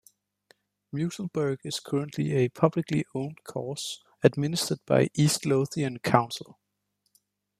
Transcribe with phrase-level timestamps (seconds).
[0.91, 6.57] Musselburgh is currently a publicly owned course, administered by East Lothian Council.